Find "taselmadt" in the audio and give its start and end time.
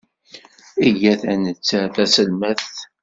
1.95-2.75